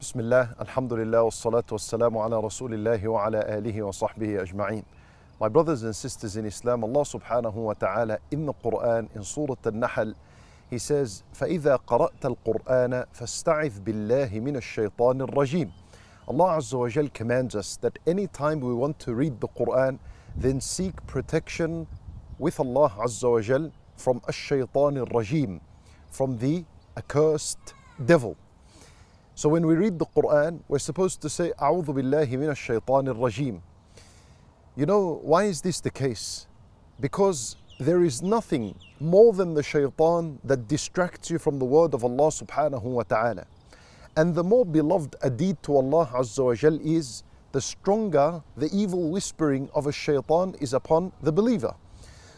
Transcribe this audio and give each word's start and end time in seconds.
بسم 0.00 0.20
الله 0.20 0.48
الحمد 0.60 0.92
لله 0.92 1.22
والصلاة 1.22 1.64
والسلام 1.72 2.18
على 2.18 2.40
رسول 2.40 2.74
الله 2.74 3.08
وعلى 3.08 3.40
آله 3.58 3.82
وصحبه 3.82 4.42
أجمعين 4.42 4.84
My 5.40 5.48
brothers 5.48 5.84
and 5.84 5.96
sisters 5.96 6.36
in 6.36 6.44
Islam, 6.44 6.84
Allah 6.84 7.00
subhanahu 7.00 7.54
wa 7.54 7.72
ta'ala 7.72 8.18
in 8.30 8.44
the 8.44 8.52
Quran, 8.52 9.08
in 9.16 9.24
Surah 9.24 9.56
Al-Nahl, 9.64 10.12
He 10.68 10.76
says, 10.76 11.22
فَإِذَا 11.32 11.76
قَرَأْتَ 11.86 12.36
الْقُرْآنَ 12.36 13.06
فَاسْتَعِذْ 13.14 13.80
بِاللَّهِ 13.84 14.38
مِنَ 14.42 14.56
الشَّيْطَانِ 14.56 15.30
الرَّجِيمِ 15.30 15.70
Allah 16.28 16.58
Azza 16.58 16.78
wa 16.78 16.88
Jal 16.90 17.08
commands 17.08 17.54
us 17.54 17.76
that 17.78 17.98
any 18.06 18.26
time 18.26 18.60
we 18.60 18.74
want 18.74 18.98
to 18.98 19.14
read 19.14 19.40
the 19.40 19.48
Quran, 19.48 19.98
then 20.36 20.60
seek 20.60 20.94
protection 21.06 21.86
with 22.38 22.60
Allah 22.60 22.92
Azza 22.98 23.32
wa 23.32 23.40
Jal 23.40 23.72
from 23.96 24.20
الشيطان 24.20 25.06
الرجيم, 25.06 25.58
from 26.10 26.36
the 26.36 26.66
accursed 26.98 27.72
devil. 28.04 28.36
So 29.38 29.50
when 29.50 29.66
we 29.66 29.74
read 29.74 29.98
the 29.98 30.06
Quran, 30.06 30.60
we're 30.66 30.78
supposed 30.78 31.20
to 31.20 31.28
say, 31.28 31.52
A'udhu 31.58 31.88
billahi 31.88 32.30
minash 32.38 32.80
shaitanir 32.80 33.14
rajim. 33.14 33.60
You 34.74 34.86
know, 34.86 35.20
why 35.22 35.44
is 35.44 35.60
this 35.60 35.78
the 35.78 35.90
case? 35.90 36.46
Because 36.98 37.56
there 37.78 38.02
is 38.02 38.22
nothing 38.22 38.74
more 38.98 39.34
than 39.34 39.52
the 39.52 39.62
shaitan 39.62 40.38
that 40.42 40.66
distracts 40.68 41.28
you 41.28 41.38
from 41.38 41.58
the 41.58 41.66
word 41.66 41.92
of 41.92 42.02
Allah 42.02 42.28
subhanahu 42.28 42.80
wa 42.80 43.02
ta'ala. 43.02 43.46
And 44.16 44.34
the 44.34 44.42
more 44.42 44.64
beloved 44.64 45.16
a 45.20 45.28
deed 45.28 45.62
to 45.64 45.76
Allah 45.76 46.08
Azza 46.14 46.42
wa 46.42 46.54
Jal 46.54 46.80
is, 46.82 47.22
the 47.52 47.60
stronger 47.60 48.42
the 48.56 48.70
evil 48.72 49.10
whispering 49.10 49.68
of 49.74 49.86
a 49.86 49.92
shaitan 49.92 50.54
is 50.62 50.72
upon 50.72 51.12
the 51.20 51.30
believer. 51.30 51.74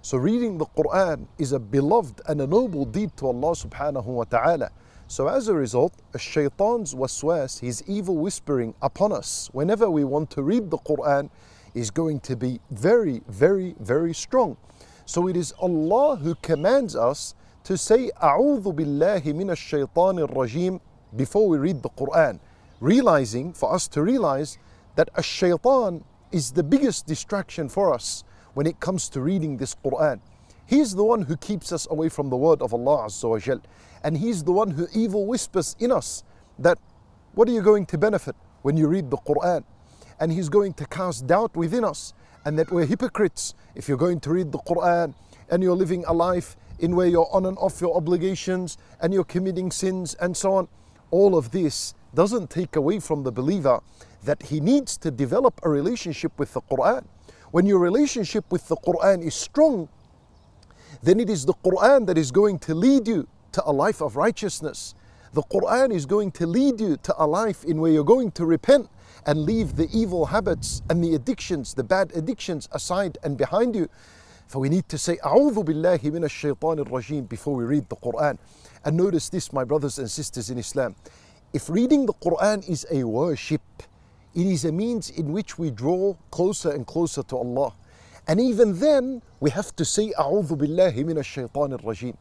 So 0.00 0.16
reading 0.16 0.58
the 0.58 0.66
Quran 0.66 1.26
is 1.38 1.50
a 1.50 1.58
beloved 1.58 2.20
and 2.28 2.40
a 2.40 2.46
noble 2.46 2.84
deed 2.84 3.16
to 3.16 3.26
Allah 3.26 3.50
subhanahu 3.56 4.04
wa 4.04 4.22
ta'ala. 4.22 4.70
So 5.07 5.27
as 5.27 5.47
a 5.47 5.55
result, 5.55 5.93
a 6.13 6.19
shaitan's 6.19 6.93
waswas, 6.93 7.59
his 7.59 7.83
evil 7.87 8.17
whispering 8.17 8.75
upon 8.81 9.11
us 9.11 9.49
whenever 9.53 9.89
we 9.89 10.03
want 10.03 10.29
to 10.31 10.43
read 10.43 10.69
the 10.69 10.77
Quran 10.77 11.29
is 11.73 11.89
going 11.89 12.19
to 12.21 12.35
be 12.35 12.59
very, 12.69 13.21
very, 13.27 13.75
very 13.79 14.13
strong. 14.13 14.57
So 15.05 15.27
it 15.27 15.35
is 15.35 15.53
Allah 15.59 16.17
who 16.17 16.35
commands 16.35 16.95
us 16.95 17.33
to 17.63 17.77
say 17.77 18.11
أعوذ 18.21 18.71
بالله 18.73 19.21
من 19.33 19.49
الشيطان 19.49 20.27
الرجيم 20.27 20.79
before 21.15 21.47
we 21.47 21.57
read 21.57 21.81
the 21.81 21.89
Quran, 21.89 22.39
realizing 22.79 23.53
for 23.53 23.73
us 23.73 23.87
to 23.87 24.03
realize 24.03 24.59
that 24.95 25.09
a 25.15 25.23
shaitan 25.23 26.03
is 26.31 26.51
the 26.51 26.63
biggest 26.63 27.07
distraction 27.07 27.67
for 27.67 27.93
us 27.93 28.23
when 28.53 28.67
it 28.67 28.79
comes 28.79 29.09
to 29.09 29.21
reading 29.21 29.57
this 29.57 29.75
Quran. 29.83 30.19
He's 30.66 30.94
the 30.94 31.04
one 31.04 31.22
who 31.22 31.36
keeps 31.36 31.72
us 31.72 31.86
away 31.90 32.08
from 32.08 32.30
the 32.30 32.36
word 32.36 32.62
of 32.62 32.72
Allah 32.72 33.06
Azza 33.06 33.28
wa. 33.28 33.58
And 34.02 34.18
He's 34.18 34.44
the 34.44 34.52
one 34.52 34.70
who 34.70 34.86
evil 34.94 35.26
whispers 35.26 35.76
in 35.78 35.92
us 35.92 36.24
that 36.58 36.78
what 37.34 37.48
are 37.48 37.52
you 37.52 37.62
going 37.62 37.86
to 37.86 37.98
benefit 37.98 38.36
when 38.62 38.76
you 38.76 38.86
read 38.86 39.10
the 39.10 39.16
Quran? 39.18 39.64
And 40.20 40.32
He's 40.32 40.48
going 40.48 40.74
to 40.74 40.86
cast 40.86 41.26
doubt 41.26 41.56
within 41.56 41.84
us 41.84 42.14
and 42.44 42.58
that 42.58 42.70
we're 42.70 42.86
hypocrites 42.86 43.54
if 43.74 43.88
you're 43.88 43.98
going 43.98 44.20
to 44.20 44.30
read 44.30 44.52
the 44.52 44.58
Quran 44.58 45.14
and 45.50 45.62
you're 45.62 45.76
living 45.76 46.04
a 46.06 46.12
life 46.12 46.56
in 46.78 46.96
where 46.96 47.06
you're 47.06 47.28
on 47.32 47.46
and 47.46 47.56
off 47.58 47.80
your 47.80 47.96
obligations 47.96 48.76
and 49.00 49.12
you're 49.12 49.24
committing 49.24 49.70
sins 49.70 50.14
and 50.20 50.36
so 50.36 50.54
on. 50.54 50.68
All 51.10 51.36
of 51.36 51.50
this 51.50 51.94
doesn't 52.14 52.50
take 52.50 52.76
away 52.76 53.00
from 53.00 53.22
the 53.22 53.32
believer 53.32 53.80
that 54.24 54.44
he 54.44 54.60
needs 54.60 54.96
to 54.98 55.10
develop 55.10 55.60
a 55.62 55.68
relationship 55.68 56.38
with 56.38 56.54
the 56.54 56.60
Quran. 56.62 57.04
When 57.50 57.66
your 57.66 57.78
relationship 57.78 58.50
with 58.50 58.68
the 58.68 58.76
Quran 58.76 59.22
is 59.24 59.34
strong, 59.34 59.88
then 61.02 61.20
it 61.20 61.30
is 61.30 61.44
the 61.44 61.54
Quran 61.54 62.06
that 62.06 62.18
is 62.18 62.30
going 62.30 62.58
to 62.60 62.74
lead 62.74 63.08
you 63.08 63.26
to 63.52 63.62
a 63.64 63.72
life 63.72 64.00
of 64.00 64.16
righteousness. 64.16 64.94
The 65.32 65.42
Quran 65.42 65.92
is 65.92 66.06
going 66.06 66.30
to 66.32 66.46
lead 66.46 66.80
you 66.80 66.96
to 67.02 67.14
a 67.18 67.26
life 67.26 67.64
in 67.64 67.80
where 67.80 67.90
you're 67.90 68.04
going 68.04 68.30
to 68.32 68.44
repent 68.44 68.88
and 69.26 69.42
leave 69.42 69.76
the 69.76 69.88
evil 69.92 70.26
habits 70.26 70.82
and 70.88 71.02
the 71.02 71.14
addictions, 71.14 71.74
the 71.74 71.84
bad 71.84 72.12
addictions 72.14 72.68
aside 72.72 73.18
and 73.22 73.36
behind 73.36 73.74
you. 73.74 73.88
For 74.46 74.58
we 74.58 74.68
need 74.68 74.88
to 74.90 74.98
say, 74.98 75.16
A'udhu 75.24 75.64
billahi 75.64 76.12
min 76.12 76.24
ash-shaytan 76.24 76.86
rajim 76.88 77.28
before 77.28 77.56
we 77.56 77.64
read 77.64 77.88
the 77.88 77.96
Quran. 77.96 78.38
And 78.84 78.96
notice 78.96 79.28
this, 79.28 79.52
my 79.52 79.64
brothers 79.64 79.98
and 79.98 80.10
sisters 80.10 80.50
in 80.50 80.58
Islam. 80.58 80.94
If 81.52 81.70
reading 81.70 82.06
the 82.06 82.12
Quran 82.14 82.68
is 82.68 82.86
a 82.90 83.04
worship, 83.04 83.62
it 84.34 84.46
is 84.46 84.64
a 84.64 84.72
means 84.72 85.10
in 85.10 85.32
which 85.32 85.58
we 85.58 85.70
draw 85.70 86.14
closer 86.30 86.70
and 86.70 86.86
closer 86.86 87.22
to 87.22 87.36
Allah. 87.36 87.72
And 88.26 88.40
even 88.40 88.78
then, 88.78 89.22
we 89.40 89.50
have 89.50 89.74
to 89.76 89.84
say, 89.84 90.12
A'udhu 90.18 90.56
billahi 90.56 91.04
min 91.04 91.18
ash-shaytan 91.18 91.82
rajim 91.82 92.16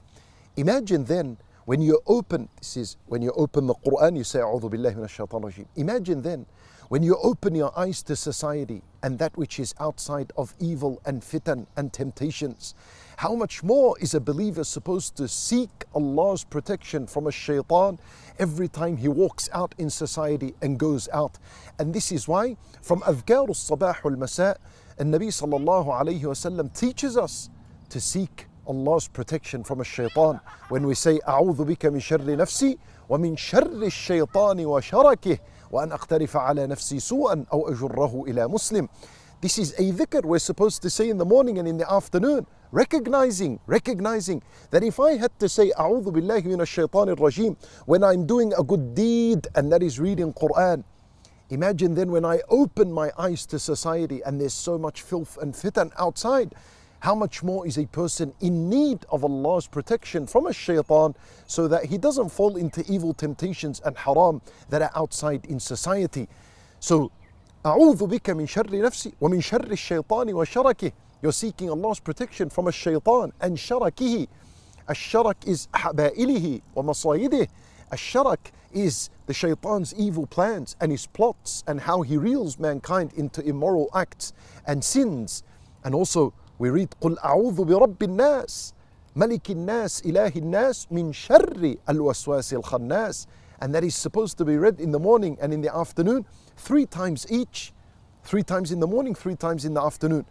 Imagine 0.57 1.05
then, 1.05 1.37
when 1.65 1.81
you 1.81 2.01
open, 2.07 2.49
this 2.57 2.75
is, 2.75 2.97
when 3.07 3.21
you 3.21 3.31
open 3.31 3.67
the 3.67 3.75
Quran, 3.75 4.17
you 4.17 4.23
say, 4.23 4.39
A'udhu 4.39 4.69
billahi 4.69 4.95
min 4.95 5.05
ash-shaytan 5.05 5.41
rajim 5.41 5.65
Imagine 5.75 6.21
then, 6.21 6.45
when 6.89 7.01
you 7.01 7.17
open 7.23 7.55
your 7.55 7.77
eyes 7.79 8.03
to 8.03 8.15
society 8.15 8.81
and 9.01 9.17
that 9.17 9.35
which 9.37 9.59
is 9.59 9.73
outside 9.79 10.31
of 10.37 10.53
evil 10.59 11.01
and 11.05 11.21
fitan 11.21 11.65
and 11.77 11.93
temptations, 11.93 12.75
how 13.17 13.35
much 13.35 13.63
more 13.63 13.97
is 13.99 14.13
a 14.13 14.19
believer 14.19 14.63
supposed 14.63 15.15
to 15.15 15.27
seek 15.27 15.69
Allah's 15.95 16.43
protection 16.43 17.07
from 17.07 17.27
a 17.27 17.31
shaitan 17.31 17.97
every 18.37 18.67
time 18.67 18.97
he 18.97 19.07
walks 19.07 19.49
out 19.53 19.73
in 19.77 19.89
society 19.89 20.53
and 20.61 20.77
goes 20.77 21.07
out? 21.13 21.39
And 21.79 21.93
this 21.93 22.11
is 22.11 22.27
why, 22.27 22.57
from 22.81 22.99
Adhkar 23.01 23.47
al 23.47 23.55
Sabah 23.55 23.95
al 24.03 24.11
Masa, 24.11 24.57
النبي 25.00 25.30
صلى 25.30 25.56
الله 25.56 25.94
عليه 25.94 26.26
وسلم 26.26 26.70
teaches 26.74 27.16
us 27.16 27.50
to 27.90 28.00
seek 28.00 28.46
Allah's 28.66 29.08
protection 29.08 29.64
from 29.64 29.80
a 29.80 29.84
shaitan 29.84 30.40
when 30.68 30.86
we 30.86 30.94
say 30.94 31.18
أعوذ 31.28 31.64
بك 31.64 31.86
من 31.86 32.00
شر 32.00 32.36
نفسي 32.36 32.78
ومن 33.08 33.36
شر 33.36 33.82
الشيطان 33.82 34.66
وشركه 34.66 35.38
وأن 35.70 35.92
أقترف 35.92 36.36
على 36.36 36.66
نفسي 36.66 37.00
سوءا 37.00 37.44
أو 37.52 37.68
أجره 37.68 38.24
إلى 38.28 38.48
مسلم 38.48 38.88
This 39.40 39.56
is 39.58 39.72
a 39.78 39.92
dhikr 39.92 40.24
we're 40.24 40.40
supposed 40.40 40.82
to 40.82 40.90
say 40.90 41.08
in 41.08 41.16
the 41.16 41.24
morning 41.24 41.58
and 41.58 41.68
in 41.68 41.76
the 41.78 41.90
afternoon 41.90 42.46
recognizing 42.72 43.60
recognizing 43.66 44.42
that 44.70 44.82
if 44.82 44.98
I 45.00 45.16
had 45.16 45.30
to 45.38 45.48
say 45.48 45.70
أعوذ 45.78 46.10
بالله 46.10 46.40
من 46.40 46.60
الشيطان 46.60 47.08
الرجيم 47.08 47.56
when 47.86 48.02
I'm 48.04 48.26
doing 48.26 48.52
a 48.52 48.62
good 48.62 48.94
deed 48.94 49.46
and 49.54 49.72
that 49.72 49.82
is 49.82 49.98
reading 50.00 50.32
Quran 50.34 50.84
Imagine 51.52 51.94
then 51.94 52.10
when 52.10 52.24
I 52.24 52.40
open 52.48 52.92
my 52.92 53.10
eyes 53.18 53.46
to 53.46 53.58
society 53.58 54.20
and 54.24 54.40
there's 54.40 54.52
so 54.52 54.76
much 54.76 55.02
filth 55.02 55.38
and 55.40 55.54
fitan 55.54 55.90
outside, 55.98 56.54
how 57.00 57.14
much 57.14 57.42
more 57.42 57.66
is 57.66 57.78
a 57.78 57.86
person 57.86 58.34
in 58.40 58.68
need 58.68 59.06
of 59.10 59.24
Allah's 59.24 59.66
protection 59.66 60.26
from 60.26 60.46
a 60.46 60.52
shaitan 60.52 61.14
so 61.46 61.68
that 61.68 61.86
he 61.86 61.96
doesn't 61.96 62.30
fall 62.30 62.56
into 62.56 62.84
evil 62.90 63.14
temptations 63.14 63.80
and 63.84 63.96
haram 63.96 64.42
that 64.68 64.82
are 64.82 64.90
outside 64.94 65.46
in 65.46 65.60
society. 65.60 66.28
So, 66.80 67.10
أعوذ 67.64 68.06
بك 68.06 68.30
من 68.30 68.46
شر 68.46 68.70
نفسي 68.70 69.12
ومن 69.20 69.40
شر 69.40 69.70
الشيطان 69.70 70.32
وشركه. 70.32 70.92
You're 71.22 71.32
seeking 71.32 71.70
Allah's 71.70 72.00
protection 72.00 72.50
from 72.50 72.68
a 72.68 72.72
shaitan 72.72 73.32
and 73.40 73.56
شركه. 73.56 74.26
الشرك 74.90 75.46
is 75.46 75.68
حبائله 75.74 76.60
ومصايده. 76.76 77.48
الشرك 77.92 78.52
is 78.72 79.10
the 79.26 79.34
shaitan's 79.34 79.94
evil 79.94 80.26
plans 80.26 80.76
and 80.80 80.92
his 80.92 81.06
plots 81.06 81.64
and 81.66 81.80
how 81.82 82.02
he 82.02 82.16
reels 82.16 82.58
mankind 82.58 83.12
into 83.14 83.42
immoral 83.42 83.88
acts 83.94 84.32
and 84.66 84.84
sins. 84.84 85.42
And 85.84 85.94
also 85.94 86.34
we 86.58 86.70
read 86.70 86.94
قل 87.00 87.18
أعوذ 87.18 87.64
برب 87.64 88.02
الناس 88.02 88.72
ملك 89.16 89.50
الناس 89.50 90.02
إله 90.06 90.36
الناس 90.36 90.86
من 90.90 91.12
شر 91.12 91.76
الوسواس 91.88 92.54
الخناس 92.54 93.26
and 93.60 93.74
that 93.74 93.82
is 93.82 93.96
supposed 93.96 94.38
to 94.38 94.44
be 94.44 94.56
read 94.56 94.80
in 94.80 94.92
the 94.92 94.98
morning 94.98 95.36
and 95.40 95.52
in 95.52 95.60
the 95.60 95.74
afternoon 95.74 96.24
three 96.56 96.86
times 96.86 97.26
each 97.30 97.72
three 98.22 98.42
times 98.42 98.70
in 98.70 98.80
the 98.80 98.86
morning 98.86 99.14
three 99.14 99.34
times 99.34 99.64
in 99.64 99.74
the 99.74 99.82
afternoon 99.82 100.24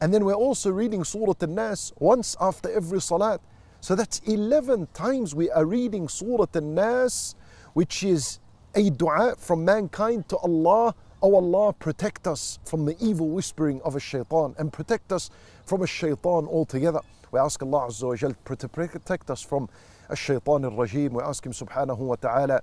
and 0.00 0.12
then 0.12 0.24
we're 0.24 0.34
also 0.34 0.70
reading 0.70 1.04
Surah 1.04 1.34
Al-Nas 1.40 1.92
once 1.98 2.36
after 2.40 2.70
every 2.70 3.00
salat 3.00 3.40
so 3.80 3.94
that's 3.94 4.20
11 4.20 4.88
times 4.94 5.34
we 5.34 5.50
are 5.50 5.66
reading 5.66 6.08
Surah 6.08 6.46
Al-Nas 6.54 7.34
which 7.74 8.02
is 8.02 8.38
a 8.74 8.90
dua 8.90 9.34
from 9.36 9.64
mankind 9.64 10.28
to 10.28 10.36
Allah. 10.38 10.94
Oh 11.22 11.36
Allah, 11.36 11.72
protect 11.72 12.26
us 12.26 12.58
from 12.64 12.84
the 12.84 12.96
evil 13.00 13.28
whispering 13.28 13.80
of 13.82 13.96
a 13.96 14.00
shaitan 14.00 14.54
and 14.58 14.72
protect 14.72 15.12
us 15.12 15.30
from 15.64 15.82
a 15.82 15.86
shaitan 15.86 16.46
altogether. 16.46 17.00
We 17.30 17.38
ask 17.38 17.62
Allah 17.62 17.88
Azza 17.88 18.08
wa 18.08 18.16
Jal 18.16 18.34
to 18.44 18.68
protect 18.68 19.30
us 19.30 19.42
from 19.42 19.68
a 20.08 20.16
shaitan 20.16 20.64
al-rajim. 20.64 21.10
We 21.10 21.22
ask 21.22 21.44
Him 21.44 21.52
subhanahu 21.52 21.98
wa 21.98 22.16
ta'ala 22.16 22.62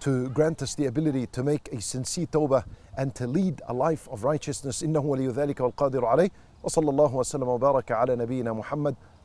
to 0.00 0.28
grant 0.30 0.62
us 0.62 0.74
the 0.74 0.86
ability 0.86 1.26
to 1.28 1.42
make 1.42 1.68
a 1.72 1.80
sincere 1.80 2.26
tawbah 2.26 2.64
and 2.96 3.14
to 3.14 3.26
lead 3.26 3.62
a 3.68 3.72
life 3.74 4.08
of 4.10 4.24
righteousness. 4.24 4.82
إنه 4.82 5.00
ولي 5.00 5.28
ذلك 5.28 5.60
والقادر 5.60 6.04
عليه 6.04 6.30
وصلى 6.64 6.90
الله 6.90 7.14
وسلم 7.14 7.48
وبارك 7.48 7.92
على 7.92 8.16
نبينا 8.16 8.52
محمد 8.52 8.94